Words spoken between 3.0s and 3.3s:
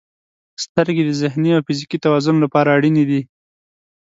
دي.